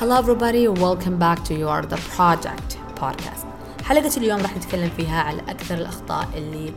[0.00, 0.68] Hello everybody.
[0.68, 3.46] Welcome back to your The Project podcast.
[3.84, 6.72] حلقة اليوم راح نتكلم فيها على أكثر الأخطاء اللي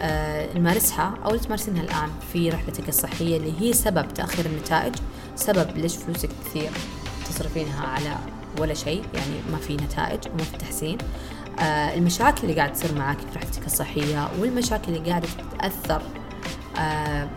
[0.00, 4.94] آه نمارسها أو اللي تمارسينها الآن في رحلتك الصحية اللي هي سبب تأخير النتائج
[5.36, 6.70] سبب ليش فلوسك كثير
[7.28, 8.16] تصرفينها على
[8.58, 10.98] ولا شيء يعني ما في نتائج وما في تحسين.
[11.58, 16.02] آه المشاكل اللي قاعد تصير معك في رحلتك الصحية والمشاكل اللي قاعدة تتأثر
[16.78, 17.28] آه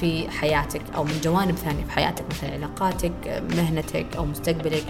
[0.00, 4.84] في حياتك أو من جوانب ثانية في حياتك مثل علاقاتك مهنتك أو مستقبلك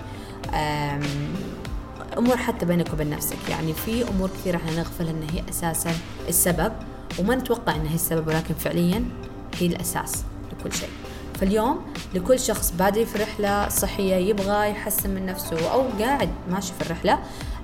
[2.19, 3.37] أمور حتى بينك وبين نفسك.
[3.51, 5.91] يعني في أمور كثيرة إحنا نغفل أن هي أساسا
[6.29, 6.73] السبب
[7.19, 9.05] وما نتوقع أنها هي السبب ولكن فعليا
[9.59, 10.88] هي الأساس لكل شيء.
[11.41, 11.79] فاليوم
[12.15, 17.18] لكل شخص بادئ في رحلة صحية يبغى يحسن من نفسه أو قاعد ماشي في الرحلة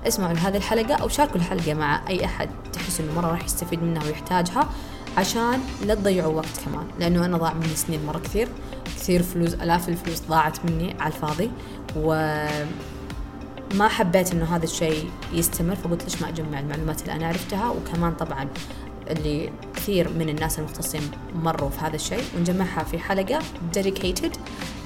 [0.09, 4.05] اسمعوا لهذه الحلقة أو شاركوا الحلقة مع أي أحد تحس إنه مرة راح يستفيد منها
[4.05, 4.69] ويحتاجها.
[5.17, 8.49] عشان لا تضيعوا وقت كمان لأنه أنا ضاع مني سنين مرة كثير.
[8.97, 11.51] كثير فلوس آلاف الفلوس ضاعت مني على الفاضي
[11.97, 12.15] و
[13.75, 18.13] ما حبيت إنه هذا الشيء يستمر فقلت ليش ما أجمع المعلومات اللي أنا عرفتها؟ وكمان
[18.13, 18.49] طبعا
[19.11, 21.03] اللي كثير من الناس المختصين
[21.35, 23.39] مروا في هذا الشيء ونجمعها في حلقة
[23.77, 24.33] dedicated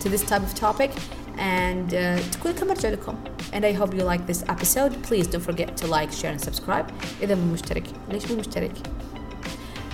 [0.05, 0.91] to this type of topic.
[1.39, 3.14] And uh, تكون كمرجع لكم؟
[3.53, 4.92] And I hope you like this episode.
[5.08, 6.92] Please don't forget to like share and subscribe.
[7.23, 8.73] إذا مو مشترك ليش مو مشترك؟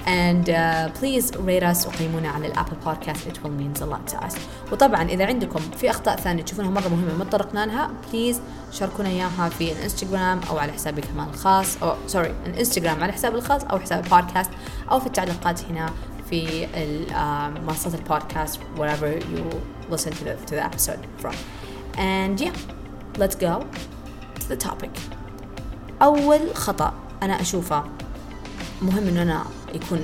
[0.07, 4.15] And uh, please rate us وقيمونا على ال Apple Podcast it will mean a lot
[4.15, 4.39] to us.
[4.73, 8.41] وطبعا إذا عندكم في أخطاء ثانية تشوفونها مرة مهمة ما تطرقنا لها please
[8.73, 13.65] شاركونا إياها في الإنستغرام أو على حسابي كمان الخاص أو sorry الإنستغرام على حسابي الخاص
[13.65, 14.51] أو حساب البودكاست
[14.91, 15.91] أو في التعليقات هنا
[16.31, 16.67] في
[17.67, 19.45] منصات البودكاست wherever you
[19.95, 21.35] listen to the, to the episode from.
[21.99, 22.55] And yeah
[23.19, 23.67] let's go
[24.41, 24.91] to the topic.
[26.03, 27.85] أول خطأ أنا أشوفه
[28.83, 30.01] مهم إنه أنا يكون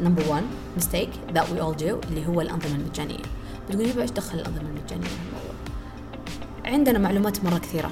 [0.00, 0.44] number 1
[0.78, 3.22] mistake that we all do اللي هو الأنظمة المجانية.
[3.68, 5.54] بتقولي إيش دخل الأنظمة المجانية؟ في الموضوع
[6.64, 7.90] عندنا معلومات مرة كثيرة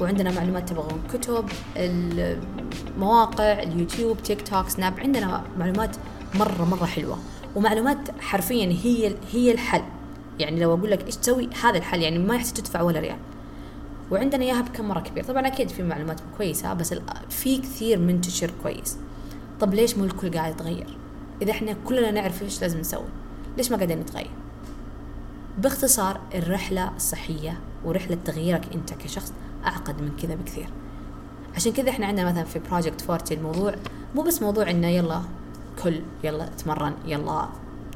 [0.00, 1.02] وعندنا معلومات تبغون.
[1.12, 1.44] كتب
[1.76, 5.96] المواقع اليوتيوب تيك توك سناب عندنا معلومات
[6.34, 7.18] مرة مرة حلوة.
[7.56, 9.82] ومعلومات حرفيا هي هي الحل.
[10.38, 13.18] يعني لو أقول لك إيش تسوي هذا الحل يعني ما يحتاج تدفع ولا ريال.
[14.10, 15.24] وعندنا إياها بكم مرة كبير.
[15.24, 16.94] طبعا أكيد في معلومات كويسة بس
[17.28, 18.96] في كثير منتشر كويس.
[19.60, 20.96] طب ليش مو الكل قاعد يتغير؟
[21.42, 23.04] إذا إحنا كلنا نعرف إيش لازم نسوي
[23.56, 24.30] ليش ما قاعدين نتغير؟
[25.58, 29.32] باختصار الرحلة الصحية ورحلة تغييرك أنت كشخص
[29.66, 30.68] أعقد من كذا بكثير.
[31.56, 33.74] عشان كذا إحنا عندنا مثلا في Project Forty الموضوع
[34.14, 35.22] مو بس موضوع إنه يلا
[35.82, 37.48] كل يلا أتمرن يلا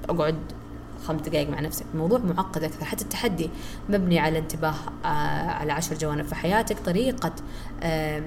[0.09, 0.37] أقعد
[1.07, 2.85] خمس دقائق مع نفسك الموضوع معقد أكثر.
[2.85, 3.51] حتى التحدي
[3.89, 4.75] مبني على انتباه
[5.05, 5.09] آه
[5.51, 7.33] على عشر جوانب في حياتك طريقة
[7.83, 8.23] آه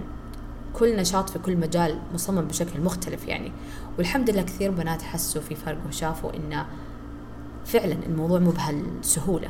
[0.73, 3.51] كل نشاط في كل مجال مصمم بشكل مختلف يعني.
[3.97, 6.66] والحمد لله كثير بنات حسوا في فرق وشافوا إنه
[7.66, 9.50] فعلا الموضوع مو بهالسهولة.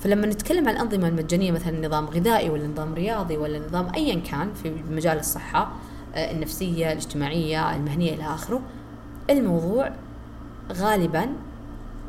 [0.00, 4.52] فلما نتكلم عن الأنظمة المجانية مثلا نظام غذائي ولا نظام رياضي ولا نظام أيا كان
[4.62, 5.72] في مجال الصحة
[6.14, 8.60] آه، النفسية الاجتماعية المهنية إلى آخره
[9.30, 9.90] الموضوع
[10.72, 11.28] غالبا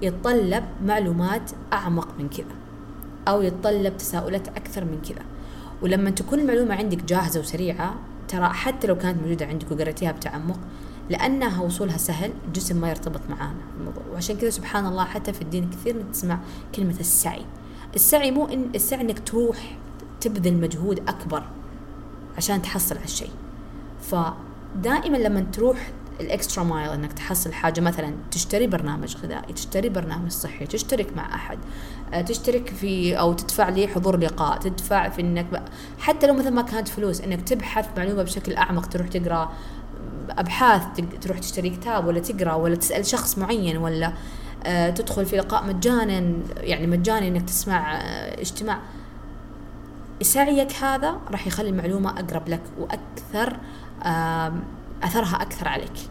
[0.02, 2.56] يتطلب معلومات أعمق من كذا
[3.28, 5.26] أو يتطلب تساؤلات أكثر من كذا.
[5.82, 7.96] ولما تكون المعلومة عندك جاهزة وسريعة
[8.28, 10.60] ترى حتى لو كانت موجودة عندك وقريتيها بتعمق
[11.10, 13.62] لأنها وصولها سهل الجسم ما يرتبط معانا.
[13.80, 16.40] الموضوع وعشان كذا سبحان الله حتى في الدين كثير نسمع
[16.76, 17.46] كلمة السعي.
[17.96, 19.78] السعي مو إن السعي إنك تروح
[20.22, 21.44] تبذل مجهود أكبر
[22.38, 23.32] عشان تحصل على الشيء.
[24.02, 25.92] فدائما لما تروح
[26.22, 31.60] الإكسترا مايل إنك تحصل حاجة مثلا تشتري برنامج غذائي تشتري برنامج صحي تشترك مع أحد
[32.14, 35.64] آه، تشترك في أو تدفع لي حضور لقاء تدفع في إنك
[36.00, 39.54] حتى لو مثلا ما كانت فلوس إنك تبحث معلومة بشكل أعمق تروح تقرأ
[40.30, 40.82] أبحاث
[41.22, 44.14] تروح تشتري كتاب ولا تقرأ ولا تسأل شخص معين ولا
[44.66, 48.80] آه، تدخل في لقاء مجانا يعني مجاني إنك تسمع آه، اجتماع.
[50.22, 53.58] سعيك هذا راح يخلي المعلومة أقرب لك وأكثر
[55.04, 56.10] أثرها أكثر عليك.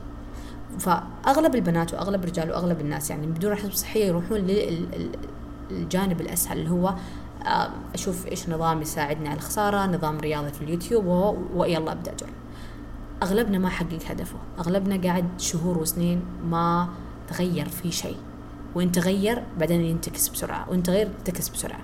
[0.78, 4.38] فأغلب البنات وأغلب الرجال وأغلب الناس يعني بدون رحله صحية يروحون
[5.70, 6.94] للجانب الأسهل اللي هو
[7.94, 11.06] أشوف إيش نظام يساعدني على الخسارة نظام رياضي في اليوتيوب
[11.54, 12.30] ويلا أبدأ اجرب
[13.22, 14.36] أغلبنا ما حقق هدفه.
[14.58, 16.88] أغلبنا قاعد شهور وسنين ما
[17.28, 18.16] تغير في شيء.
[18.74, 21.80] وإن تغير بعدين ينتكس بسرعة وإن تغير ينتكس بسرعة.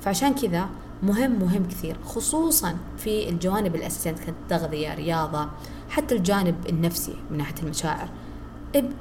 [0.00, 0.68] فعشان كذا
[1.02, 5.48] مهم مهم كثير خصوصا في الجوانب الأساسية كانت تغذية رياضة
[5.90, 8.08] حتى الجانب النفسي من ناحية المشاعر.
[8.76, 8.92] إب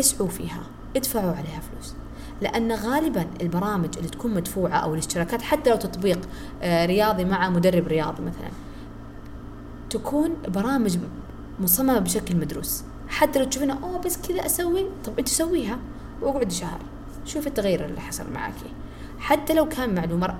[0.00, 0.62] اسعوا فيها
[0.96, 1.94] ادفعوا عليها فلوس.
[2.40, 6.28] لأن غالبا البرامج اللي تكون مدفوعة أو الاشتراكات حتى لو تطبيق
[6.62, 8.50] آه، رياضي مع مدرب رياضي مثلا
[9.90, 10.98] تكون برامج
[11.60, 12.84] مصممة بشكل مدروس.
[13.08, 15.78] حتى لو تشوفينها أوه بس كذا أسوي؟ طب أنت سويها
[16.22, 16.78] واقعد شهر.
[17.24, 18.54] شوف التغير اللي حصل معك
[19.18, 20.34] حتى لو كان معلومة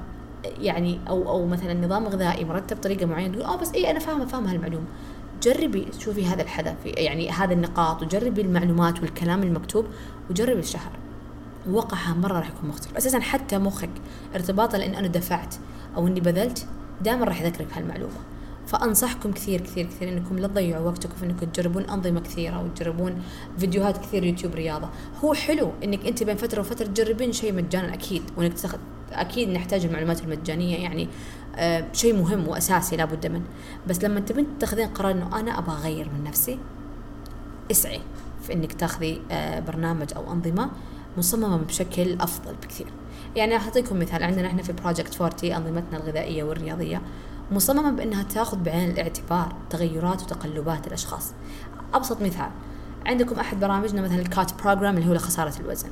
[0.59, 4.27] يعني أو أو مثلا نظام غذائي مرتب بطريقه معينة تقول آه بس اي أنا فاهمة
[4.27, 4.87] فاهمة هالمعلومة.
[5.43, 9.87] جربي شوفي هذا الحدث يعني هذه النقاط وجربي المعلومات والكلام المكتوب
[10.31, 10.93] وجربي الشهر.
[11.71, 13.91] وقعها مرة راح يكون مختلف أساسا حتى مخك
[14.35, 15.55] ارتباطا لأن أنا دفعت
[15.97, 16.67] أو إني بذلت
[17.01, 18.13] دائما راح يذكرك بهالمعلومة.
[18.67, 23.23] فأنصحكم كثير كثير كثير إنكم لا تضيعوا وقتكم في إنكم تجربون أنظمة كثيرة وتجربون
[23.59, 24.89] فيديوهات كثير يوتيوب رياضة.
[25.25, 28.53] هو حلو إنك أنت بين فترة وفترة تجربين شيء مجانا أكيد وإنك
[29.21, 31.09] أكيد نحتاج المعلومات المجانية يعني
[31.57, 33.45] آه شيء مهم وأساسي لابد منه.
[33.87, 36.59] بس لما تبين تاخذين قرار إنه أنا أبغى أغير من نفسي
[37.71, 38.01] اسعي
[38.43, 40.71] في إنك تاخذي آه برنامج أو أنظمة
[41.19, 42.87] مصممة بشكل أفضل بكثير.
[43.37, 44.23] يعني أعطيكم مثال.
[44.23, 47.03] عندنا إحنا في بروجكت 40 أنظمتنا الغذائية والرياضية
[47.51, 51.33] مصممة بأنها تاخذ بعين الاعتبار تغيرات وتقلبات الأشخاص.
[51.95, 52.51] أبسط مثال
[53.07, 55.89] عندكم أحد برامجنا مثلا ال cut program اللي هو لخسارة الوزن.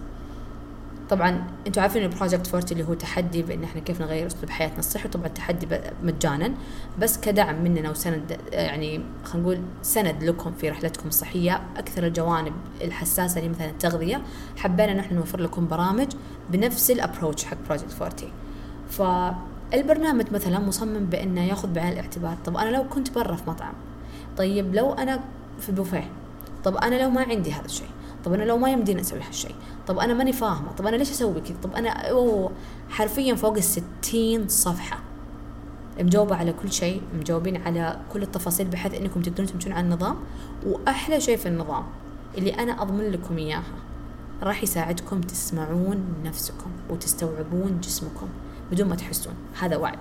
[1.13, 4.79] طبعا أنتم عارفين ال Project Forty اللي هو تحدي بأن إحنا كيف نغير أسلوب حياتنا
[4.79, 5.69] الصحي طبعا تحدي
[6.03, 6.53] مجانا
[6.99, 13.39] بس كدعم مننا وسند يعني خلينا نقول سند لكم في رحلتكم الصحية أكثر الجوانب الحساسة
[13.39, 14.23] اللي مثلا التغذية
[14.57, 16.07] حبينا نحن نوفر لكم برامج
[16.51, 18.29] بنفس ال approach حق Project Forty
[18.91, 19.03] ف
[19.75, 23.75] البرنامج مثلا مصمم بأنه يأخذ بعين الاعتبار طب أنا لو كنت برا في مطعم
[24.37, 25.21] طيب لو أنا
[25.61, 26.11] في بوفيه
[26.65, 27.89] طب أنا لو ما عندي هذا الشيء
[28.25, 29.55] طب أنا لو ما يمديني أسوي هالشيء
[29.87, 32.51] طب أنا ماني فاهمة طب أنا ليش أسوي كذا طب أنا أوه
[32.91, 34.99] حرفيا فوق الستين صفحة
[36.01, 40.17] مجاوبة على كل شيء مجاوبين على كل التفاصيل بحيث إنكم تقدرون تمشون على النظام.
[40.67, 41.85] وأحلى شيء في النظام
[42.39, 43.63] اللي أنا أضمن لكم إياها
[44.43, 48.29] راح يساعدكم تسمعون نفسكم وتستوعبون جسمكم
[48.73, 49.35] بدون ما تحسون.
[49.61, 49.99] هذا وعد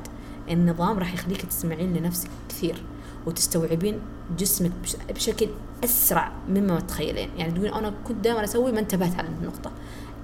[0.50, 2.84] النظام راح يخليك تسمعين لنفسك كثير.
[3.26, 4.00] وتستوعبين
[4.38, 4.72] جسمك
[5.10, 5.50] بشكل
[5.84, 9.72] أسرع مما تتخيلين يعني تقولين أنا كنت دائما أسوي ما انتبهت على النقطة.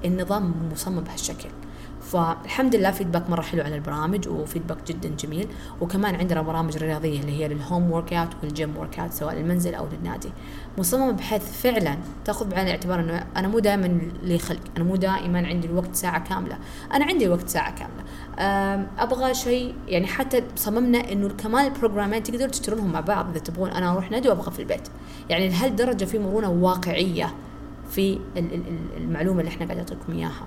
[0.05, 1.49] النظام مصمم بهالشكل.
[2.12, 5.48] فالحمد لله feedback مرة حلو على البرامج و feedback جدا جميل.
[5.81, 9.88] وكمان عندنا برامج رياضية اللي هي لل home workout وال gym workout سواء للمنزل أو
[9.92, 10.30] للنادي.
[10.77, 15.48] مصممة بحيث فعلا تاخذ بعين الاعتبار إنه أنا مو دائما لي خلق أنا مو دائما
[15.48, 16.57] عندي الوقت ساعة كاملة.
[16.94, 18.04] أنا عندي الوقت ساعة كاملة.
[19.00, 23.69] أبغى شيء يعني حتى صممنا إنه كمان ال programين تقدروا تشترونهم مع بعض إذا تبغون.
[23.69, 24.88] أنا أروح نادي وأبغى في البيت.
[25.30, 27.33] يعني لهالدرجة في مرونة واقعية
[27.89, 28.19] في
[28.98, 30.45] المعلومة اللي إحنا قاعد نعطيكم إياها.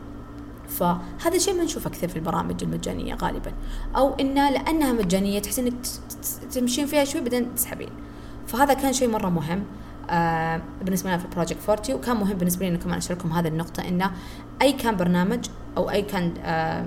[0.70, 3.52] فهذا الشيء ما نشوفه كثير في البرامج المجانية غالبا.
[3.96, 5.74] أو انها لأنها مجانية تحس إنك
[6.52, 7.90] تمشين فيها شوي بعدين تسحبين.
[8.46, 9.64] فهذا كان شيء مرة مهم
[10.10, 13.88] آه بالنسبة لنا في Project 40 وكان مهم بالنسبة لي إنه كمان اشارككم هذه النقطة
[13.88, 14.10] انه
[14.62, 15.46] أي كان برنامج
[15.76, 16.86] أو أي كان آه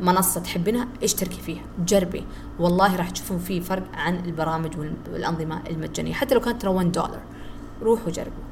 [0.00, 2.24] منصة تحبينها اشتركي فيها جربي.
[2.58, 4.78] والله راح تشوفون في فرق عن البرامج
[5.12, 7.20] والأنظمة المجانية حتى لو كانت ترى 1 دولار
[7.82, 8.51] روحوا جربوا.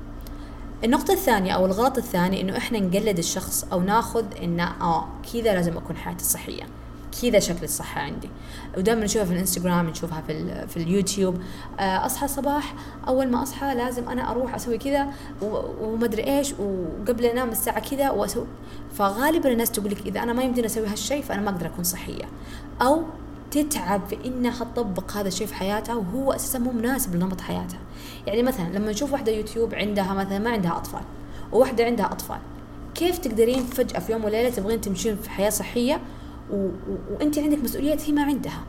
[0.84, 5.76] النقطة الثانية أو الغلط الثاني إنه إحنا نقلد الشخص أو ناخذ إنه آه كذا لازم
[5.76, 6.62] أكون حياتي صحية.
[7.22, 8.30] كذا شكل الصحة عندي.
[8.78, 11.36] ودائما نشوفها في الإنستغرام نشوفها في, في اليوتيوب.
[11.80, 12.74] آه، أصحى الصباح
[13.08, 15.06] أول ما أصحى لازم أنا أروح أسوي كذا
[15.80, 18.46] ومدري إيش وقبل أنام الساعة كذا وأسوي.
[18.92, 22.24] فغالبا الناس تقول لك إذا أنا ما يمديني أسوي هالشيء فأنا ما أقدر أكون صحية.
[22.82, 23.02] أو
[23.50, 27.80] تتعب في إنها تطبق هذا الشيء في حياتها وهو أساسا مو مناسب لنمط حياتها.
[28.26, 31.02] يعني مثلا لما نشوف واحدة يوتيوب عندها مثلا ما عندها أطفال
[31.52, 32.38] وواحدة عندها أطفال
[32.94, 36.00] كيف تقدرين فجأة في يوم وليلة تبغين تمشين في حياة صحية
[36.50, 36.56] و...
[36.56, 36.70] و...
[37.10, 38.60] وأنت عندك مسؤوليات هي ما عندها؟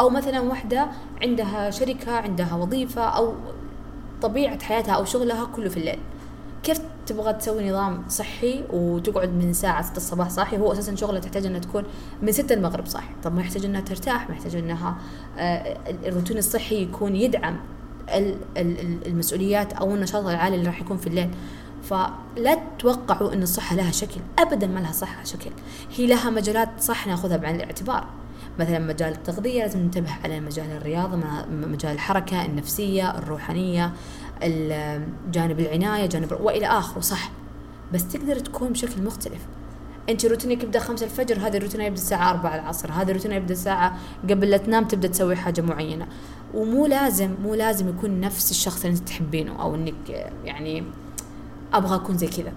[0.00, 0.88] أو مثلا واحدة
[1.22, 3.34] عندها شركة عندها وظيفة أو
[4.22, 5.98] طبيعة حياتها أو شغلها كله في الليل.
[6.64, 11.46] كيف تبغى تسوي نظام صحي وتقعد من ساعة 6 الصباح صاحي؟ هو أساسا شغلها تحتاج
[11.46, 11.84] أنها تكون
[12.22, 13.14] من 6 المغرب صاحي.
[13.22, 14.96] طب ما يحتاج أنها ترتاح ما يحتاج أنها
[15.38, 17.56] آه، الروتين الصحي يكون يدعم
[19.06, 21.30] المسؤوليات أو النشاط العالي اللي راح يكون في الليل.
[21.82, 24.20] فلا تتوقعوا أن الصحة لها شكل.
[24.38, 25.50] أبدا ما لها صحة شكل.
[25.96, 28.06] هي لها مجالات صح ناخذها بعين الاعتبار.
[28.58, 31.16] مثلا مجال التغذية لازم ننتبه على مجال الرياضة
[31.50, 33.92] مجال الحركة النفسية الروحانية
[35.30, 37.30] جانب العناية جانب وإلى آخره صح.
[37.92, 39.40] بس تقدر تكون بشكل مختلف.
[40.08, 43.98] أنت روتينك يبدأ خمسة الفجر هذا الروتين يبدأ الساعة أربعة العصر هذا الروتين يبدأ الساعة
[44.30, 46.06] قبل لا تنام تبدأ تسوي حاجة معينة.
[46.54, 50.84] ومو لازم مو لازم يكون نفس الشخص اللي أنت تحبينه أو إنك يعني
[51.72, 52.52] أبغى أكون زي كذا.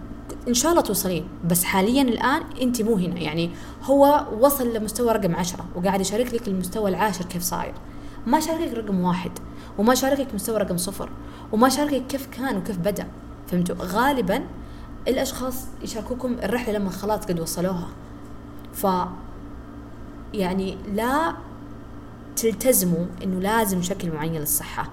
[0.47, 1.27] إن شاء الله توصلين.
[1.45, 3.19] بس حاليا الآن أنت مو هنا.
[3.19, 3.49] يعني
[3.83, 7.73] هو وصل لمستوى رقم عشرة وقاعد يشارك لك المستوى العاشر كيف صاير.
[8.25, 9.31] ما شاركك رقم واحد.
[9.77, 11.09] وما شاركك مستوى رقم صفر
[11.51, 13.07] وما شاركك كيف كان وكيف بدأ
[13.47, 14.43] فهمتوا؟ غالبا
[15.07, 17.87] الأشخاص يشاركوكم الرحلة لما خلاص قد وصلوها.
[18.73, 18.87] ف
[20.33, 21.35] يعني لا
[22.35, 24.89] تلتزموا إنه لازم شكل معين للصحة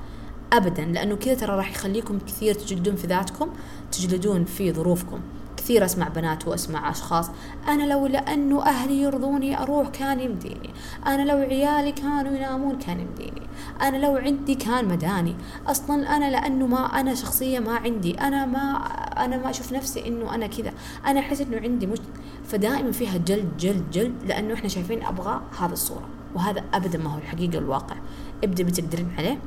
[0.52, 3.48] ابدا لأنه كذا ترى راح يخليكم كثير تجلدون في ذاتكم
[3.92, 5.20] تجلدون في ظروفكم.
[5.64, 7.30] كثير أسمع بنات وأسمع أشخاص
[7.68, 10.70] أنا لو لأنه أهلي يرضوني أروح كان يمديني
[11.06, 13.42] أنا لو عيالي كانوا ينامون كان يمديني
[13.82, 15.34] أنا لو عندي كان مداني
[15.66, 18.76] أصلا أنا لأنه ما أنا شخصيه ما عندي أنا ما
[19.24, 20.72] أنا ما أشوف نفسي إنه أنا كذا
[21.06, 21.98] أنا أحس إنه عندي مش
[22.44, 27.18] فدائما فيها جلد جلد جلد لأنه إحنا شايفين أبغى هذا الصورة وهذا ابدا ما هو
[27.18, 27.96] الحقيقة والواقع
[28.44, 29.38] ابدأ بتقدرين عليه؟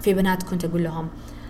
[0.00, 1.41] في بنات كنت أقول لهم آه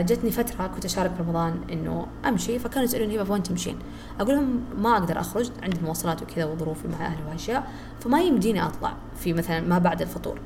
[0.00, 3.78] جتني فترة كنت أشارك رمضان إنه أمشي فكانوا يسألوني هبة وين تمشين؟
[4.20, 8.94] أقول لهم ما أقدر أخرج عندي مواصلات وكذا وظروفي مع أهلي وأشياء فما يمديني أطلع
[9.16, 10.38] في مثلا ما بعد الفطور.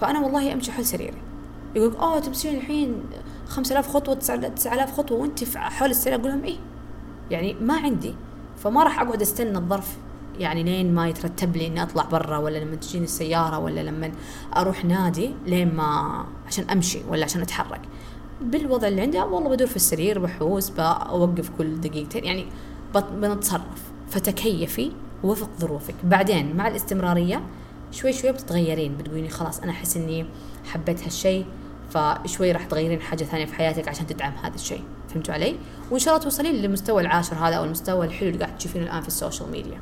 [0.00, 1.18] فأنا والله أمشي حول سريري.
[1.76, 3.02] يقول أوه تمشين الحين
[3.48, 6.56] 5000 خطوة 9000 خطوة وأنت في حول السرير؟ أقول لهم إيه.
[7.30, 8.14] يعني ما عندي.
[8.56, 9.96] فما راح أقعد أستنى الظرف
[10.38, 14.12] يعني لين ما يترتب لي إني أطلع برا ولا لما تجيني السيارة ولا لما
[14.56, 17.80] أروح نادي لين ما عشان أمشي ولا عشان أتحرك.
[18.40, 22.46] بالوضع اللي عندي والله بدور في السرير بحوس بوقف كل دقيقتين يعني
[22.94, 23.92] بنتصرف.
[24.10, 24.92] فتكيفي
[25.24, 25.94] وفق ظروفك.
[26.04, 27.42] بعدين مع الاستمرارية
[27.92, 28.96] شوي شوي بتتغيرين.
[28.96, 30.26] بتقولين خلاص أنا أحس إني
[30.64, 31.46] حبيت هالشيء
[31.90, 35.56] فشوي راح تغيرين حاجة ثانية في حياتك عشان تدعم هذا الشيء فهمتوا علي؟
[35.90, 39.08] وإن شاء الله توصلين للمستوى العاشر هذا أو المستوى الحلو اللي قاعد تشوفينه الآن في
[39.08, 39.80] السوشيال ميديا.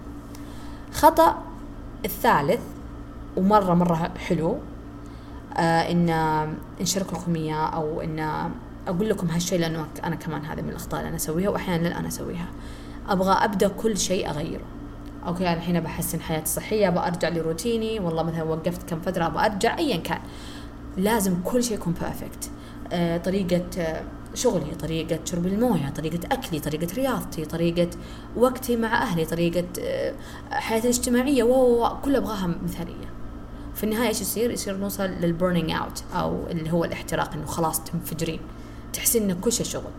[0.92, 1.42] خطأ
[2.04, 2.60] الثالث
[3.36, 4.58] ومرة مرة حلو
[5.58, 6.06] إن
[6.80, 8.50] نشارك إياه أو إن
[8.88, 12.46] أقول لكم هالشيء لأنه أنا كمان هذا من الأخطاء اللي أنا أسويها واحيانا للان أسويها.
[13.08, 14.64] أبغى أبدأ كل شيء أغيره.
[15.26, 19.78] أوكي أنا الحين بحسن حياتي الصحية برجع لروتيني والله مثلا وقفت كم فترة أبغى أرجع
[19.78, 20.20] ايا كان.
[20.96, 22.50] لازم كل شيء يكون perfect
[22.92, 24.02] آه طريقة آه
[24.34, 27.90] شغلي طريقة شرب الموية طريقة أكلي طريقة رياضتي طريقة
[28.36, 30.14] وقتي مع أهلي طريقة آه
[30.50, 31.44] حياتي الاجتماعية
[32.04, 33.06] كل أبغاها مثالية.
[33.76, 37.80] في النهاية إيش يصير؟ يصير نوصل لل burning out أو اللي هو الاحتراق إنه خلاص
[37.80, 38.40] تنفجرين.
[38.92, 39.90] تحسين إنه كل شيء شغل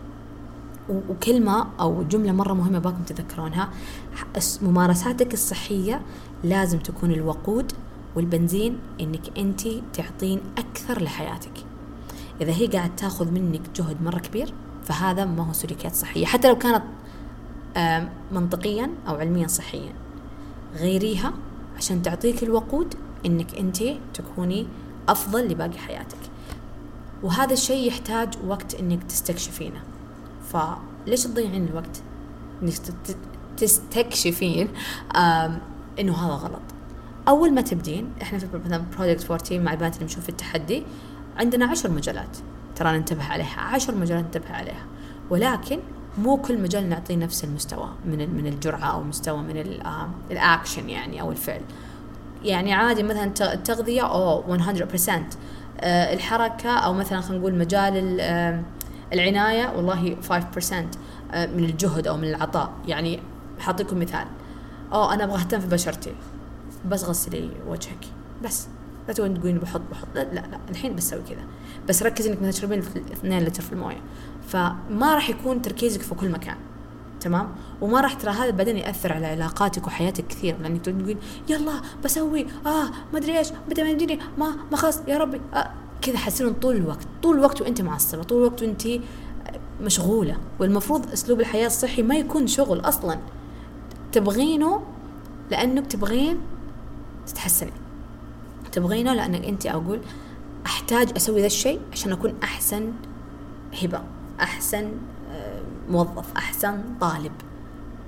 [0.88, 3.70] وكلمة أو جملة مرة مهمة باكم تذكرونها
[4.62, 6.02] ممارساتك الصحية
[6.44, 7.72] لازم تكون الوقود
[8.16, 9.60] والبنزين إنك أنت
[9.92, 11.52] تعطين أكثر لحياتك.
[12.40, 14.54] إذا هي قاعد تاخذ منك جهد مرة كبير
[14.84, 16.26] فهذا ما هو سلوكيات صحية.
[16.26, 16.82] حتى لو كانت
[18.32, 19.92] منطقيا أو علميا صحيا
[20.76, 21.32] غيريها
[21.76, 22.94] عشان تعطيك الوقود
[23.26, 23.78] إنك أنت
[24.14, 24.66] تكوني
[25.08, 26.18] أفضل لباقي حياتك.
[27.22, 29.80] وهذا الشيء يحتاج وقت إنك تستكشفينه.
[30.52, 32.02] فليش تضيعين الوقت
[32.62, 32.74] إنك
[33.56, 34.68] تستكشفين؟
[36.00, 36.62] إنه هذا غلط.
[37.28, 40.82] أول ما تبدين إحنا في مثلا بروجكت 14 مع البنات اللي نشوف التحدي
[41.36, 42.36] عندنا عشر مجالات.
[42.76, 43.60] ترى ننتبه عليها.
[43.60, 44.86] عشر مجالات ننتبه عليها.
[45.30, 45.80] ولكن
[46.18, 49.56] مو كل مجال نعطيه نفس المستوى من من الجرعة أو مستوى من
[50.30, 51.60] الأكشن يعني أو الفعل.
[52.44, 55.10] يعني عادي مثلا التغذية أو 100%
[55.80, 58.20] آه، الحركة أو مثلا خلينا نقول مجال
[59.12, 60.72] العناية والله 5%
[61.32, 62.72] آه، من الجهد أو من العطاء.
[62.86, 63.20] يعني
[63.58, 64.26] حاعطيكم مثال.
[64.92, 66.14] أو أنا أبغى أهتم في بشرتي.
[66.88, 68.04] بس غسلي وجهك.
[68.44, 68.66] بس.
[69.08, 70.08] لا تقولين تقولين بحط بحط.
[70.14, 70.58] لا لا, لا.
[70.70, 71.42] الحين بسوي كذا.
[71.88, 72.78] بس ركزي إنك مثلا تشربين
[73.12, 74.00] 2 لتر في الموية.
[74.48, 76.56] فما راح يكون تركيزك في كل مكان.
[77.20, 77.48] تمام؟
[77.80, 81.16] وما راح ترى هذا بعدين يأثر على علاقاتك وحياتك كثير لانك تقول
[81.48, 81.72] يلا
[82.04, 85.40] بسوي آه ما أدري إيش بدي ما يمديني ما ما خلاص يا ربي.
[85.54, 85.70] آه
[86.02, 88.82] كذا حسين طول الوقت طول الوقت وأنت معصبة طول الوقت وأنت
[89.82, 93.18] مشغولة والمفروض أسلوب الحياة الصحي ما يكون شغل أصلا.
[94.12, 94.82] تبغينه
[95.50, 96.38] لأنك تبغين
[97.26, 97.72] تتحسني.
[98.72, 100.00] تبغينه لأنك أنت أقول
[100.66, 102.92] أحتاج أسوي ذا الشيء عشان أكون أحسن
[103.82, 104.02] هبة
[104.40, 104.90] أحسن
[105.90, 107.32] موظف أحسن طالب.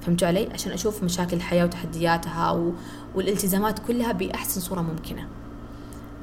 [0.03, 2.73] فهمتوا علي؟ عشان أشوف مشاكل الحياة وتحدياتها و...
[3.15, 5.27] والالتزامات كلها بأحسن صورة ممكنة.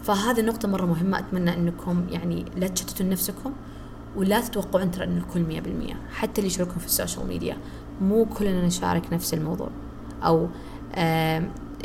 [0.03, 3.53] فهذه نقطة مرة مهمة أتمنى أنكم يعني لا تشتتوا نفسكم
[4.15, 7.57] ولا تتوقعون ترى أن الكل مية بالمية حتى اللي يشاركون في ال social media.
[8.01, 9.69] مو كلنا نشارك نفس الموضوع.
[10.23, 10.47] أو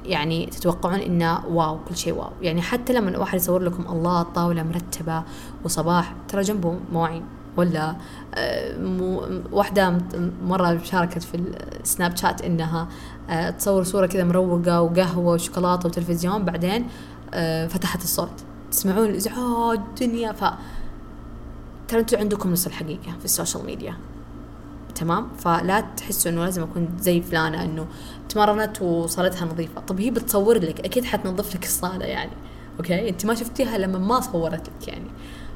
[0.05, 2.31] يعني تتوقعون إنه واو كل شيء واو.
[2.43, 5.23] يعني حتى لما واحد يصور لكم الله الطاولة مرتبة
[5.64, 7.25] وصباح ترى جنبه مواعين.
[7.56, 7.97] ولا
[8.35, 8.76] آه،
[9.52, 9.99] واحدة
[10.44, 11.35] مرة شاركت في
[11.80, 12.88] السناب شات إنها
[13.30, 16.87] آه، تصور صورة كذا مروقة وقهوة وشوكولاتة وتلفزيون بعدين
[17.35, 18.44] آه، فتحت الصوت.
[18.71, 20.32] تسمعون الإزعاج الدنيا.
[20.32, 20.44] ف
[21.88, 23.97] ترى أنتوا عندكم نص الحقيقة في ال social media.
[24.94, 27.87] تمام؟ فلا تحسوا إنه لازم أكون زي فلانة إنه
[28.28, 29.80] تمرنت وصالتها نظيفة.
[29.80, 32.30] طب هي بتصور لك أكيد حتنظف لك الصالة يعني.
[32.78, 35.11] أوكي؟ أنت ما شفتيها لما ما صورت لك يعني.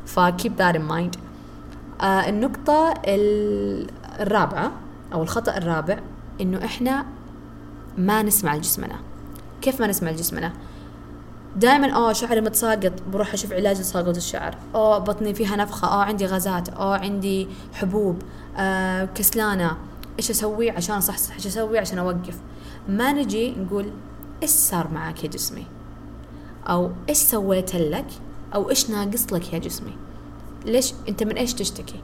[0.06, 1.16] ف keep that in mind
[2.00, 2.94] آه النقطة
[4.20, 4.72] الرابعة
[5.12, 5.98] أو الخطأ الرابع
[6.40, 7.06] إنه إحنا
[7.98, 8.96] ما نسمع لجسمنا.
[9.62, 10.52] كيف ما نسمع لجسمنا؟
[11.56, 12.92] دائما آه شعري متساقط.
[13.12, 14.56] بروح أشوف علاج لساقط الشعر.
[14.74, 15.88] آه بطني فيها نفخة.
[15.88, 16.68] آه عندي غازات.
[16.68, 18.22] آه عندي حبوب.
[18.56, 19.76] آه كسلانة.
[20.18, 22.38] إيش أسوي عشان أصحصح؟ إيش أسوي عشان أوقف؟
[22.88, 23.90] ما نجي نقول
[24.42, 25.66] إيش صار معك يا جسمي؟
[26.68, 28.06] أو إيش سويت لك؟
[28.54, 29.96] أو إيش ناقص لك يا جسمي؟
[30.66, 32.00] ليش انت من إيش تشتكي؟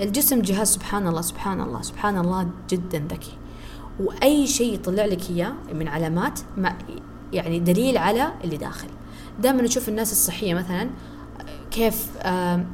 [0.00, 3.32] الجسم جهاز سبحان الله سبحان الله سبحان الله جدا ذكي.
[4.00, 6.76] وأي شيء يطلع لك إياه من علامات ما
[7.32, 8.88] يعني دليل على اللي داخل.
[9.42, 10.90] دائما نشوف الناس الصحية مثلا
[11.70, 12.06] كيف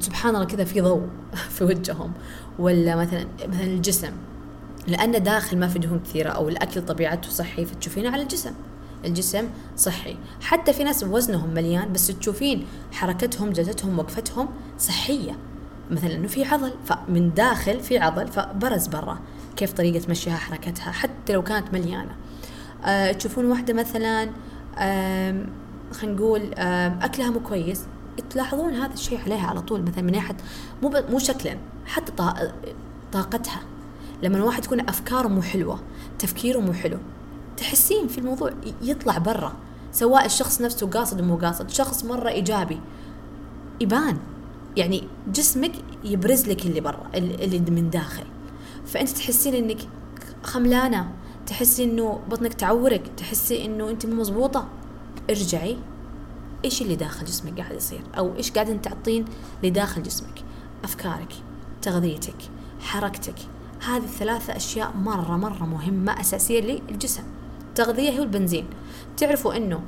[0.01, 1.07] سبحان الله كذا في ضوء
[1.55, 2.13] في وجههم.
[2.59, 4.13] ولا مثلا مثلا الجسم.
[4.87, 8.53] لأن داخل ما في دهون كثيرة أو الأكل طبيعته صحي فتشوفينه على الجسم.
[9.05, 10.17] الجسم صحي.
[10.41, 15.37] حتى في ناس وزنهم مليان بس تشوفين حركتهم جلستهم وقفتهم صحية.
[15.91, 19.19] مثلا إنه في عضل فمن داخل في عضل فبرز برا.
[19.57, 22.17] كيف طريقة مشيها حركتها حتى لو كانت مليانة.
[22.85, 24.31] أه تشوفون واحدة مثلا
[25.93, 27.83] خلينا نقول أكلها مو كويس
[28.31, 29.83] تلاحظون هذا الشيء عليها على طول.
[29.83, 30.37] مثلا من ناحية
[30.83, 32.13] مو مو شكلا حتى
[33.13, 33.61] طاقتها.
[34.23, 35.81] لما الواحد يكون أفكاره مو حلوة
[36.19, 36.99] تفكيره مو حلو
[37.61, 38.53] تحسين في الموضوع
[38.83, 39.53] يطلع برا
[39.93, 42.81] سواء الشخص نفسه قاصد ومو قاصد شخص مرة إيجابي.
[43.81, 44.19] يبان.
[44.77, 45.73] يعني جسمك
[46.05, 48.25] يبرز لك اللي برا اللي من داخل.
[48.87, 49.79] فأنت تحسين إنك
[50.43, 51.13] خملانة
[51.47, 54.69] تحسي إنه بطنك تعورك تحسي إنه أنت مو مزبوطة
[55.31, 55.79] ارجعي.
[56.65, 59.25] إيش اللي داخل جسمك قاعد يصير؟ أو إيش قاعدين تعطين
[59.63, 60.45] لداخل جسمك؟
[60.85, 61.35] أفكارك
[61.83, 62.37] تغذيتك
[62.81, 63.39] حركتك.
[63.87, 67.23] هذه الثلاثة أشياء مرة مرة مهمة أساسية للجسم.
[67.81, 68.67] التغذية هو البنزين
[69.17, 69.81] تعرفوا أنه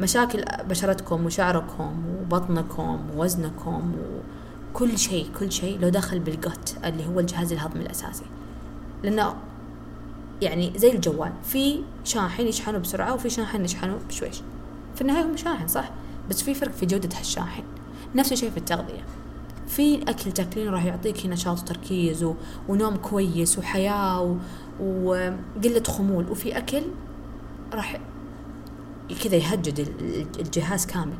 [0.00, 3.92] مشاكل بشرتكم وشعركم وبطنكم ووزنكم
[4.72, 8.24] وكل شيء كل شيء له دخل بالجوت اللي هو الجهاز الهضمي الأساسي.
[9.02, 9.34] لأنه
[10.42, 14.36] يعني زي الجوال في شاحن يشحنه بسرعة وفي شاحن يشحنه بشويش.
[14.94, 15.90] في النهاية هم شاحن صح؟
[16.30, 17.62] بس في فرق في جودة هالشاحن.
[18.14, 19.04] نفس الشيء في التغذية.
[19.68, 22.34] في أكل تاكلين راح يعطيك نشاط وتركيز و...
[22.68, 24.36] ونوم كويس وحياة و...
[24.80, 26.30] وقلة خمول.
[26.30, 26.82] وفي أكل
[27.74, 28.00] راح
[29.24, 29.88] كذا يهجد
[30.40, 31.16] الجهاز كامل.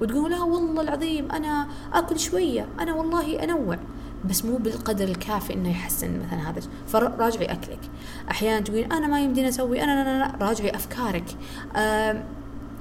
[0.00, 3.78] وتقول لا والله العظيم أنا أكل شوية أنا والله أنوع.
[4.24, 7.80] بس مو بالقدر الكافي إنه يحسن مثلا هذا فراجعي أكلك.
[8.30, 11.36] أحيانا تقولين أنا ما يمديني أسوي أنا لا لا لا راجعي أفكارك.
[11.76, 12.24] أه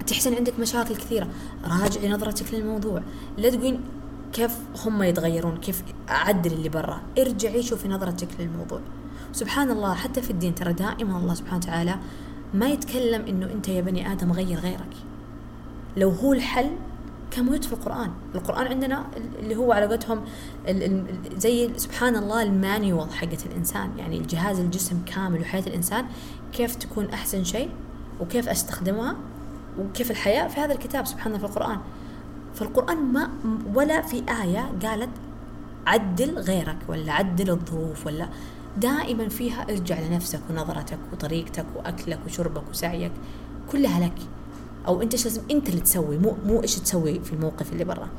[0.08, 1.28] تحسين عندك مشاكل كثيرة.
[1.64, 3.02] راجعي نظرتك للموضوع.
[3.38, 3.82] لا تقولين
[4.34, 7.02] كيف هم يتغيرون كيف أعدل اللي برا.
[7.18, 8.80] ارجعي شوفي نظرتك للموضوع.
[9.32, 11.96] سبحان الله حتى في الدين ترى دائما الله سبحانه وتعالى
[12.54, 14.94] ما يتكلم إنه أنت يا بني آدم غير غيرك.
[15.98, 16.72] لو هو الحل
[17.32, 18.12] كان موجود في القرآن.
[18.36, 19.06] القرآن عندنا
[19.40, 20.22] اللي هو على قولتهم
[21.38, 23.90] زي سبحان الله المانيوال حقت الإنسان.
[23.98, 26.06] يعني الجهاز الجسم كامل وحياة الإنسان
[26.54, 27.70] كيف تكون أحسن شيء
[28.20, 29.16] وكيف أستخدمها
[29.80, 31.78] وكيف الحياة في هذا الكتاب سبحان الله في القرآن.
[32.56, 33.30] فالقرآن ما
[33.74, 35.10] ولا في آية قالت
[35.88, 38.30] عدل غيرك ولا عدل الظروف ولا
[38.78, 43.12] دائما فيها ارجع لنفسك ونظرتك وطريقتك وأكلك وشربك وسعيك
[43.72, 44.18] كلها لك.
[44.88, 48.10] أو أنت لازم أنت اللي تسوي مو مو إيش تسوي في الموقف اللي برا.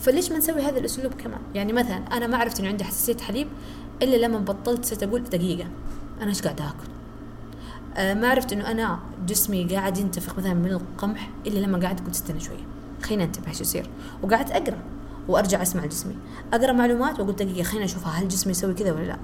[0.00, 3.48] فليش ما نسوي هذا الأسلوب كمان؟ يعني مثلا أنا ما عرفت إنه عندي حساسية حليب
[4.02, 5.68] إلا لما بطلت صرت أقول دقيقة
[6.20, 6.88] أنا إيش قاعد آكل؟
[7.96, 12.14] آه ما عرفت إنه أنا جسمي قاعد ينتفخ مثلا من القمح إلا لما قاعد قلت
[12.14, 12.66] استنى شوية
[13.02, 13.90] خلينا ننتبه إيش يصير.
[14.22, 14.78] وقعدت أقرأ
[15.28, 16.14] وأرجع أسمع جسمي.
[16.52, 19.18] أقرأ معلومات وأقول دقيقة خلينا اشوفها هل جسمي يسوي كذا ولا لا.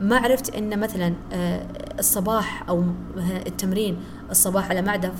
[0.00, 1.66] ما عرفت إن مثلا آه،
[1.98, 2.84] الصباح أو
[3.46, 3.96] التمرين
[4.30, 5.12] الصباح على معدة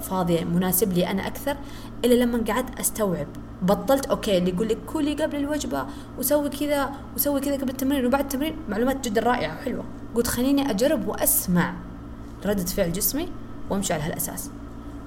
[0.00, 1.56] فاضية مناسب لي أنا أكثر
[2.04, 3.26] إلا لما قعدت أستوعب.
[3.62, 5.86] بطلت أوكي اللي يقول لك كلي قبل الوجبة
[6.18, 9.84] وسوي كذا وسوي كذا قبل التمرين وبعد التمرين معلومات جدا رائعة وحلوة.
[10.14, 11.74] قلت خليني أجرب وأسمع
[12.46, 13.28] ردة فعل جسمي
[13.70, 14.50] وأمشي على هالأساس.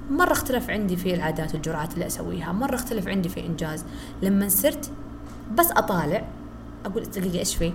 [0.09, 3.85] مرة اختلف عندي في العادات والجرعات اللي أسويها، مرة اختلف عندي في إنجاز،
[4.21, 4.91] لما صرت
[5.57, 6.27] بس أطالع
[6.85, 7.73] أقول دقيقة إيش في؟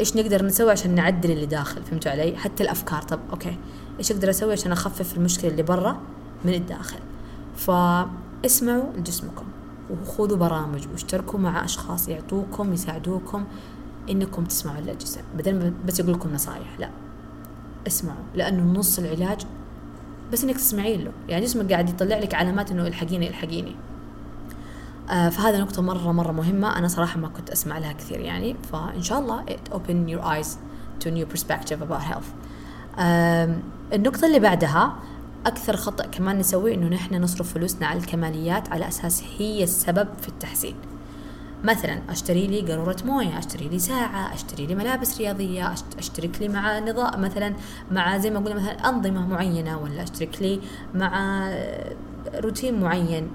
[0.00, 3.02] إيش نقدر نسوي عشان نعدل اللي داخل فهمتوا علي؟ حتى الأفكار.
[3.02, 3.56] طب أوكي.
[3.98, 6.00] إيش أقدر أسوي عشان أخفف المشكلة اللي برا
[6.44, 6.98] من الداخل؟
[7.56, 9.44] فاسمعوا لجسمكم
[9.90, 13.44] وخذوا برامج واشتركوا مع أشخاص يعطوكم يساعدوكم
[14.10, 16.90] إنكم تسمعوا للجسم بدل بس يقول لكم نصايح لا.
[17.86, 19.40] اسمعوا لأنه نص العلاج
[20.32, 21.12] بس إنك تسمعين له.
[21.28, 23.76] يعني جسمك قاعد يطلع لك علامات إنه إلحقيني إلحقيني.
[25.10, 26.78] فهذا نقطة مرة مرة مهمة.
[26.78, 28.56] أنا صراحة ما كنت أسمع لها كثير يعني.
[28.72, 30.48] فإن شاء الله it open your eyes
[31.04, 32.30] to new perspective about health.
[32.98, 33.56] آه
[33.92, 34.96] النقطة اللي بعدها
[35.46, 40.28] أكثر خطأ كمان نسويه إنه نحن نصرف فلوسنا على الكماليات على أساس هي السبب في
[40.28, 40.74] التحسين.
[41.64, 46.78] مثلا أشتري لي قارورة موية أشتري لي ساعة أشتري لي ملابس رياضية أشترك لي مع
[46.78, 47.54] نظام مثلا
[47.90, 50.60] مع زي ما قلنا مثلا أنظمة معينة ولا أشترك لي
[50.94, 51.50] مع
[52.34, 53.28] روتين معين.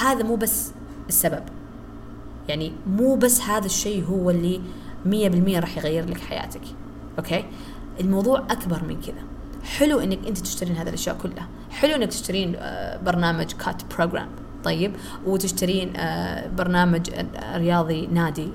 [0.00, 0.72] هذا مو بس
[1.08, 1.42] السبب.
[2.48, 4.60] يعني مو بس هذا الشيء هو اللي
[5.06, 6.60] مية بالمية راح يغير لك حياتك.
[7.18, 7.44] أوكي؟
[8.00, 9.22] الموضوع أكبر من كذا.
[9.64, 11.48] حلو إنك أنت تشترين هذه الأشياء كلها.
[11.70, 14.28] حلو إنك تشترين آه، برنامج cut program
[14.64, 14.92] طيب؟
[15.26, 18.48] وتشترين آه، برنامج آه، رياضي نادي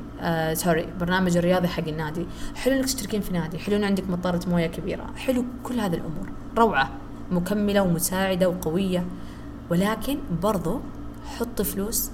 [0.53, 2.25] سوري برنامج رياضي حق النادي.
[2.55, 3.59] حلو إنك تشتركين في نادي.
[3.59, 5.05] حلو إن عندك مطارة موية كبيرة.
[5.15, 6.29] حلو كل هذه الأمور.
[6.57, 6.89] روعة.
[7.31, 9.05] مكملة ومساعدة وقوية.
[9.69, 10.79] ولكن برضو
[11.39, 12.09] حط فلوس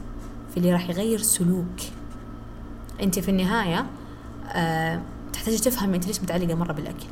[0.52, 1.80] في اللي راح يغير سلوك.
[3.02, 3.86] انت في النهاية
[4.48, 5.02] أه
[5.34, 7.08] تحتاجي تفهم انت ليش متعلقة مرة بالأكل.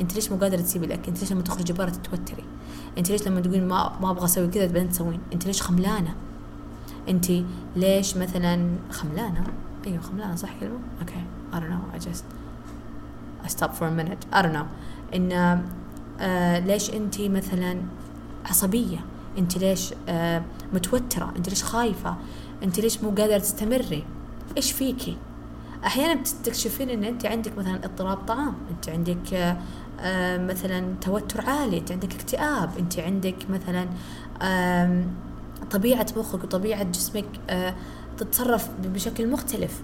[0.00, 2.44] انت ليش مو قادرة تسيبي الأكل؟ انت ليش لما تخرجي برا تتوتري؟
[2.98, 6.14] انت ليش لما تقولين ما ما أبغى أسوي كذا تبين تسوين؟ انت ليش خملانة؟
[7.08, 7.26] انت
[7.76, 9.44] ليش مثلا خملانة؟
[9.86, 11.24] أيوه خملانة صح كلمة؟ أوكي.
[11.52, 12.24] I don't know I just
[13.44, 14.36] I stop for a minute.
[14.36, 14.66] I don't know.
[15.14, 15.32] إن
[16.20, 17.80] آه ليش انت مثلا
[18.44, 18.98] عصبية؟
[19.38, 20.42] انت ليش آه
[20.74, 21.32] متوترة.
[21.36, 22.16] انت ليش خايفة؟
[22.62, 24.04] انت ليش مو قادرة تستمري؟
[24.56, 25.16] إيش فيكي؟
[25.86, 29.56] أحيانا بتكتشفين إن أنت عندك مثلا اضطراب طعام أنت عندك آه
[30.00, 33.88] آه مثلا توتر عالي أنت عندك اكتئاب أنت عندك مثلا
[35.70, 37.74] طبيعة مخك وطبيعه جسمك آه
[38.18, 39.82] تتصرف بشكل مختلف.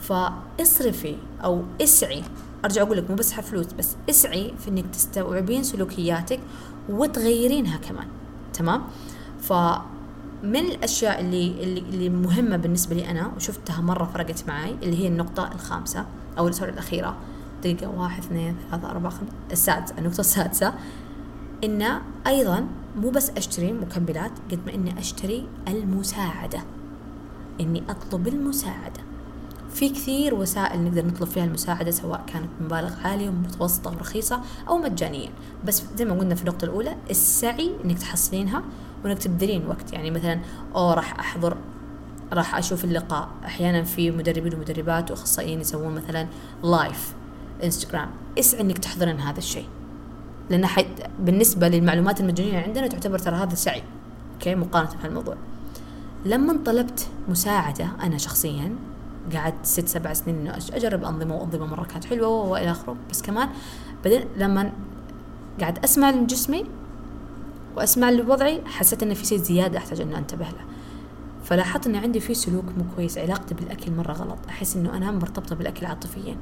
[0.00, 2.22] فاصرفي أو اسعي.
[2.64, 6.40] أرجع أقول لك مو بس فلوس بس اسعي في إنك تستوعبين سلوكياتك
[6.88, 8.06] وتغيرينها كمان.
[8.52, 8.82] تمام؟
[10.42, 15.50] فمن الأشياء اللي اللي, مهمة بالنسبة لي أنا وشفتها مرة فرقت معي اللي هي النقطة
[15.54, 16.06] الخامسة
[16.38, 17.16] أو سوري الأخيرة.
[17.62, 20.74] دقيقة واحد اثنين ثلاثة أربعة خمسة السادسة النقطة السادسة.
[21.64, 26.60] إن أيضا مو بس أشتري مكملات قد ما إني أشتري المساعدة.
[27.60, 29.00] إني أطلب المساعدة.
[29.74, 35.30] في كثير وسائل نقدر نطلب فيها المساعدة سواء كانت بمبالغ عالية ومتوسطة ورخيصة أو مجانيا
[35.64, 38.62] بس زي ما قلنا في النقطة الأولى السعي إنك تحصلينها
[39.04, 39.92] وإنك تبذلين وقت.
[39.92, 40.40] يعني مثلا
[40.74, 41.56] أو راح أحضر
[42.32, 43.28] راح أشوف اللقاء.
[43.44, 46.26] أحيانا في مدربين ومدربات وأخصائيين يسوون مثلا
[46.64, 47.14] لايف
[47.64, 48.08] انستغرام
[48.38, 49.66] اسعى انك تحضرين هذا الشيء؟
[50.50, 50.86] لأن حي...
[51.20, 53.82] بالنسبة للمعلومات المجانية عندنا تعتبر ترى هذا سعي.
[54.34, 55.34] أوكي؟ مقارنة بهالموضوع.
[56.24, 58.76] لما طلبت مساعدة أنا شخصيا
[59.34, 62.96] قعدت ست سبع سنين إنه أجرب أنظمة وأنظمة مرة كانت حلوة وإلى آخره.
[63.10, 63.48] بس كمان
[64.04, 64.72] بعدين لما
[65.60, 66.64] قاعد أسمع لجسمي
[67.78, 70.64] وأسمع لوضعي حسيت إن في شيء زيادة أحتاج انه أنتبه له.
[71.44, 74.38] فلاحظت إن عندي في سلوك مو كويس علاقتي بالأكل مرة غلط.
[74.48, 76.36] أحس إنه أنا مرتبطة بالأكل عاطفيا.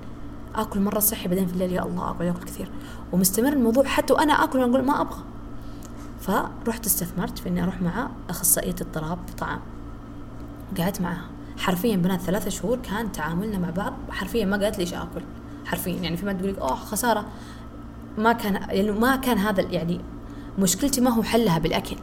[0.55, 2.70] آكل مرة صحي بعدين في الليل يا الله آكل كثير.
[3.12, 5.22] ومستمر الموضوع حتى وأنا آكل وأنا أقول ما أبغى.
[6.20, 9.61] فرحت استثمرت في إني أروح مع أخصائية اضطراب طعام
[10.79, 11.25] قعدت معها
[11.59, 15.22] حرفيا بنات ثلاثة شهور كان تعاملنا مع بعض حرفيا ما قالت لي إيش آكل.
[15.64, 17.25] حرفيا يعني في ما تقول لك أوه خسارة.
[18.18, 20.01] ما كان يعني ما كان هذا يعني
[20.58, 21.96] مشكلتي ما هو حلها بالأكل.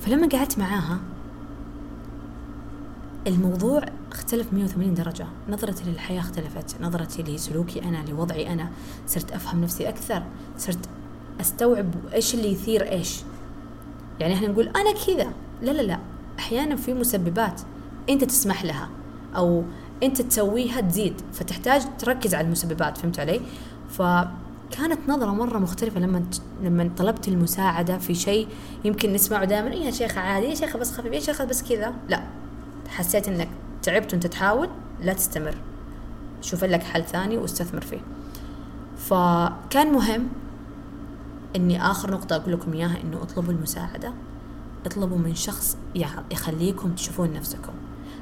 [0.00, 0.98] فلما قعدت معاها
[3.26, 5.26] الموضوع اختلف 180 درجة.
[5.48, 6.76] نظرتي للحياة اختلفت.
[6.80, 8.70] نظرتي لسلوكي أنا لوضعي أنا.
[9.06, 10.22] صرت أفهم نفسي أكثر.
[10.58, 10.88] صرت
[11.40, 13.20] أستوعب إيش اللي يثير إيش.
[14.20, 15.32] يعني إحنا نقول أنا كذا.
[15.62, 15.98] لا لا لا.
[16.38, 17.60] أحيانا في مسببات
[18.10, 18.88] أنت تسمح لها
[19.36, 19.64] أو
[20.02, 21.20] أنت تسويها تزيد.
[21.32, 23.40] فتحتاج تركز على المسببات فهمت علي؟
[24.70, 26.24] فكانت نظرة مرة مختلفة لما
[26.62, 28.48] لما طلبت المساعدة في شيء
[28.84, 31.94] يمكن نسمعه دائما إيه يا شيخة عادي يا شيخة بس خفيف يا شيخة بس كذا.
[32.08, 32.22] لا
[32.88, 33.48] حسيت إنك
[33.82, 34.68] تعبت وأنت تحاول
[35.02, 35.54] لا تستمر.
[36.42, 38.00] شوف لك حل ثاني واستثمر فيه.
[38.96, 40.28] فكان مهم
[41.56, 44.12] إني آخر نقطة أقول لكم إياها إنه اطلبوا المساعدة
[44.86, 45.76] اطلبوا من شخص
[46.30, 47.72] يخليكم تشوفون نفسكم.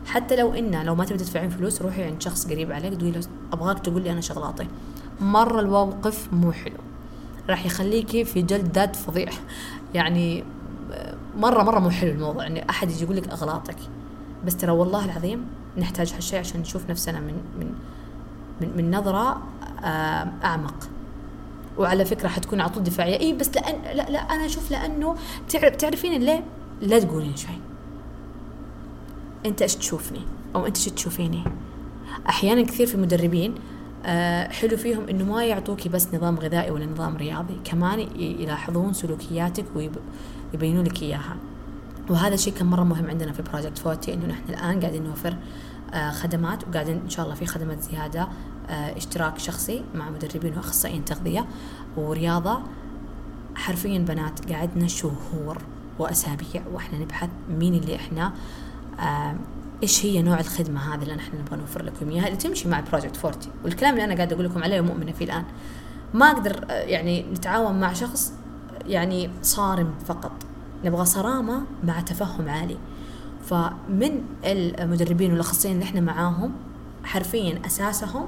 [0.07, 3.21] حتى لو إن لو ما تبي تدفعين فلوس روحي عند شخص قريب عليك تقولي له
[3.53, 4.67] أبغاك تقول لي أنا شغلاطي
[5.21, 6.77] مرة الموقف مو حلو.
[7.51, 9.31] راح يخليكي في جلد ذات فظيع.
[9.95, 10.45] يعني
[11.37, 12.47] مرة مرة مو حلو الموضوع.
[12.47, 13.77] اني أحد يجي يقول لك أغلاطك.
[14.47, 15.47] بس ترى والله العظيم
[15.79, 17.75] نحتاج هالشيء عشان نشوف نفسنا من من
[18.61, 19.43] من, من نظرة
[20.45, 20.89] أعمق.
[21.79, 23.17] وعلى فكرة حتكون على طول دفاعية.
[23.17, 25.17] إيه بس لأن لا لا أنا أشوف لأنه
[25.49, 26.45] تعرف تعرفين ليه؟
[26.81, 27.61] لا تقولين شيء.
[29.47, 30.21] أنت إيش تشوفني؟
[30.55, 31.45] أو أنت إيش تشوفيني؟
[32.29, 33.59] أحيانا كثير في مدربين آه
[34.49, 40.83] حلو فيهم إنه ما يعطوكي بس نظام غذائي ولا نظام رياضي كمان يلاحظون سلوكياتك ويبينوا
[40.83, 41.37] لك إياها.
[42.11, 45.37] وهذا الشيء كان مرة مهم عندنا في Project Forty إنه نحن الآن قاعدين نوفر
[45.95, 48.29] آه، خدمات وقاعدين إن شاء الله في خدمات زيادة
[48.69, 51.47] آه، اشتراك شخصي مع مدربين وأخصائيين تغذية
[51.97, 52.59] ورياضة.
[53.55, 55.59] حرفيا بنات قعدنا شهور
[55.99, 58.33] وأسابيع وإحنا نبحث مين اللي إحنا
[59.01, 59.35] آه،
[59.83, 63.17] إيش هي نوع الخدمة هذه اللي نحن نبغى نوفر لكم إياها؟ اللي تمشي مع Project
[63.17, 65.45] Forty والكلام اللي أنا قاعد أقول لكم عليه مؤمنة فيه الآن.
[66.15, 68.33] ما أقدر يعني نتعاون مع شخص
[68.87, 70.33] يعني صارم فقط.
[70.85, 72.77] نبغى صرامة مع تفهم عالي.
[73.47, 76.53] فمن المدربين والأخصائيين اللي إحنا معاهم
[77.05, 78.27] حرفيا أساسهم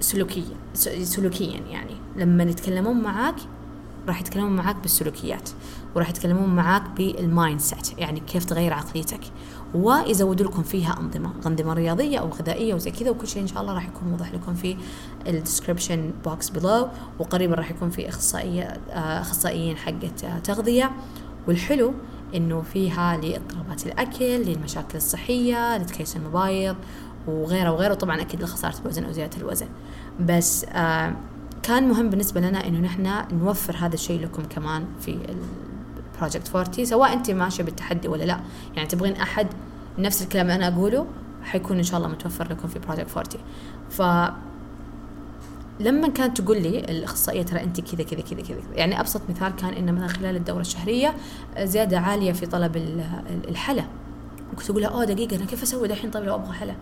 [0.00, 0.56] سلوكيا
[1.02, 1.96] سلوكيا يعني.
[2.16, 3.36] لما يتكلمون معاك
[4.08, 5.50] راح يتكلمون معاك بالسلوكيات
[5.94, 9.20] وراح يتكلمون معاك بال mindset يعني كيف تغير عقليتك.
[9.74, 13.74] ويزودوا لكم فيها أنظمة أنظمة رياضية أو غذائية وزي كذا وكل شيء إن شاء الله
[13.74, 14.76] راح يكون موضح لكم في
[15.26, 20.90] ال description box below وقريبا راح يكون في أخصائية آه، أخصائيين حقة آه، تغذية.
[21.48, 21.94] والحلو
[22.34, 26.76] إنه فيها لإضطرابات الأكل للمشاكل الصحية لتكيس المبايض
[27.28, 27.94] وغيره وغيره.
[27.94, 29.66] طبعا أكيد لخسارة الوزن أو زيادة الوزن.
[30.20, 31.16] بس آه
[31.62, 35.18] كان مهم بالنسبة لنا إنه نحن نوفر هذا الشيء لكم كمان في
[36.14, 38.40] ال Project 40 سواء أنت ماشية بالتحدي ولا لا.
[38.76, 39.46] يعني تبغين أحد
[39.98, 41.06] نفس الكلام اللي أنا أقوله
[41.42, 43.44] حيكون إن شاء الله متوفر لكم في Project 40
[43.90, 44.32] ف
[45.80, 49.72] لما كانت تقول لي الأخصائية ترى أنت كذا كذا كذا كذا يعني أبسط مثال كان
[49.72, 51.14] ان مثلا خلال الدورة الشهرية
[51.58, 52.76] زيادة عالية في طلب
[53.48, 53.84] الحلا.
[54.56, 56.74] كنت أقول لها اوه دقيقة أنا كيف أسوي؟ دحين طيب لو أبغى حلا.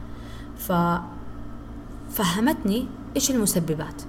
[0.58, 0.72] ف
[2.10, 4.02] فهمتني إيش المسببات.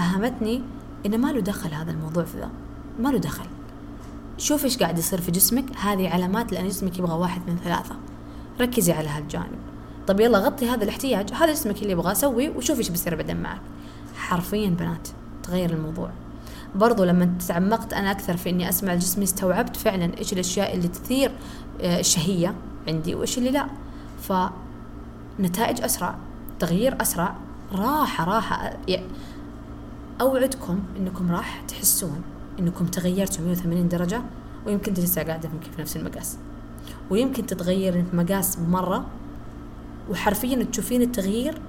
[0.00, 0.62] فهمتني
[1.06, 2.50] إنه ما له دخل هذا الموضوع في ذا.
[2.98, 3.44] ما له دخل.
[4.38, 5.64] شوف إيش قاعد يصير في جسمك.
[5.76, 7.94] هذه علامات لأن جسمك يبغى واحد من ثلاثة.
[8.60, 9.58] ركزي على هالجانب.
[10.06, 11.32] طب يلا غطي هذا الاحتياج.
[11.32, 12.12] هذا جسمك اللي يبغاه.
[12.12, 13.60] سوي وشوفي إيش بيصير بعدين معك.
[14.16, 15.08] حرفيا بنات
[15.42, 16.10] تغير الموضوع.
[16.74, 21.32] برضو لما تعمقت أنا أكثر في إني أسمع جسمي استوعبت فعلا إيش الأشياء اللي تثير
[21.80, 22.54] آه، الشهية
[22.88, 23.66] عندي وإيش اللي لا.
[25.38, 26.14] فنتائج أسرع
[26.58, 27.34] تغيير أسرع
[27.72, 28.76] راحة راحة
[30.20, 32.22] أوعدكم إنكم راح تحسون
[32.58, 34.22] إنكم تغيرتوا 180 درجة
[34.66, 36.38] ويمكن لسه قاعدة في نفس المقاس.
[37.10, 39.06] ويمكن تتغير في مقاس مرة
[40.10, 41.60] وحرفيا تشوفين التغيير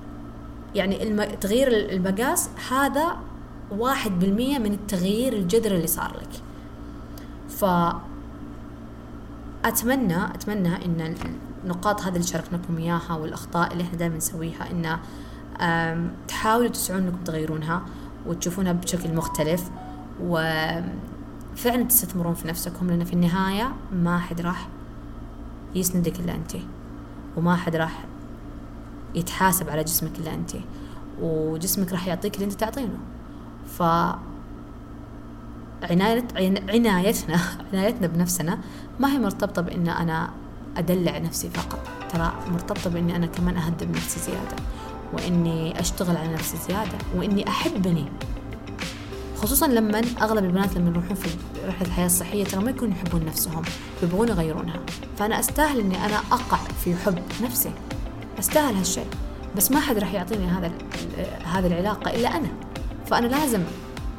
[0.75, 3.17] يعني تغيير المقاس هذا
[3.71, 6.41] واحد بالمية من التغيير الجذري اللي صار لك.
[7.49, 7.65] ف
[9.65, 11.15] أتمنى أتمنى إن
[11.63, 14.97] النقاط هذه اللي شاركناكم إياها والأخطاء اللي إحنا دائما نسويها إن
[16.27, 17.81] تحاولوا تسعون إنكم تغيرونها.
[18.27, 19.69] وتشوفونها بشكل مختلف
[20.21, 24.67] وفعلا تستثمرون في نفسكم لأن في النهاية ما حد راح
[25.75, 26.51] يسندك إلا أنت
[27.37, 28.05] وما حد راح
[29.15, 30.51] يتحاسب على جسمك إلا أنت
[31.21, 32.97] وجسمك راح يعطيك اللي أنت تعطينه.
[33.77, 33.83] ف
[35.83, 37.39] عنايتنا
[37.73, 38.59] عنايتنا بنفسنا
[38.99, 40.29] ما هي مرتبطة بإن أنا
[40.77, 41.79] أدلع نفسي فقط
[42.09, 44.55] ترى مرتبطة بإني أنا كمان أهذب نفسي زيادة.
[45.13, 48.05] وإني أشتغل على نفسي زيادة وإني أحبني
[49.37, 51.29] خصوصا لما أغلب البنات لما يروحون في
[51.67, 53.61] رحلة الحياة الصحية ترى ما يكونوا يحبون نفسهم
[54.03, 54.79] يبغون يغيرونها.
[55.17, 57.71] فأنا أستاهل إني أنا أقع في حب نفسي.
[58.39, 59.07] أستاهل هالشيء.
[59.57, 60.71] بس ما حد راح يعطيني هذا
[61.45, 62.47] هذه العلاقة إلا أنا.
[63.05, 63.63] فأنا لازم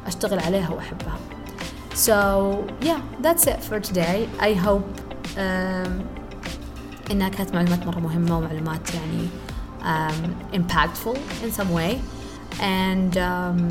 [0.07, 1.17] أشتغل عليها وأحبها.
[1.95, 2.17] So
[2.81, 4.27] yeah that's it for today.
[4.39, 4.89] I hope
[5.37, 5.91] um,
[7.11, 9.27] إنها كانت معلومات مرة مهمة ومعلومات يعني
[9.83, 12.01] um, impactful in some way.
[12.59, 13.69] And um,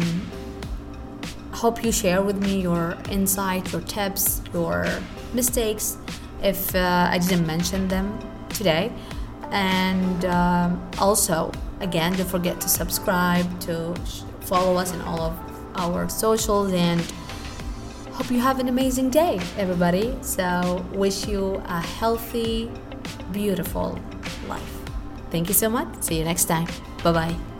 [1.53, 4.87] hope you share with me your insights, your tips your
[5.33, 5.97] mistakes
[6.43, 8.93] if uh, I didn't mention them today.
[9.51, 13.95] And um, also again don't forget to subscribe to
[14.41, 15.39] follow us in all of
[15.75, 17.01] our socials and
[18.13, 20.17] hope you have an amazing day everybody.
[20.23, 22.71] So wish you a healthy
[23.33, 23.99] beautiful
[24.49, 24.82] life
[25.33, 25.89] thank you so much.
[26.01, 26.69] See you next time.
[27.03, 27.52] Bye bye